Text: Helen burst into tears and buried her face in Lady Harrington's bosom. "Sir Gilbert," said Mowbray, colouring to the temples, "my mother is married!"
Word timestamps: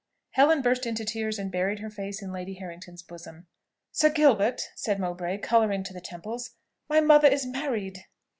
Helen 0.31 0.63
burst 0.63 0.87
into 0.87 1.05
tears 1.05 1.37
and 1.37 1.51
buried 1.51 1.77
her 1.77 1.89
face 1.91 2.23
in 2.23 2.31
Lady 2.31 2.55
Harrington's 2.55 3.03
bosom. 3.03 3.45
"Sir 3.91 4.09
Gilbert," 4.09 4.71
said 4.75 4.99
Mowbray, 4.99 5.37
colouring 5.37 5.83
to 5.83 5.93
the 5.93 6.01
temples, 6.01 6.55
"my 6.89 6.99
mother 6.99 7.27
is 7.27 7.45
married!" 7.45 8.03